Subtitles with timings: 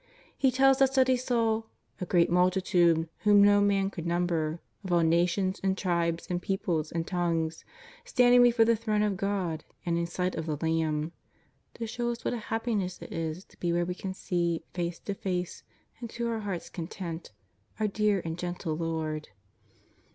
[0.35, 1.63] He tells us that he saw ^'
[2.01, 6.91] a great multitude whom no man could number, of all nations and tribes and peoples
[6.91, 7.63] and tongues,
[8.03, 11.11] stand ing before the Throne of God and in sight of the Lamb,''
[11.75, 14.97] to show us what a happiness it is to be where we can see face
[14.97, 15.61] to face
[15.99, 17.31] and to our heart's content
[17.79, 19.29] our dear and gentle Lord.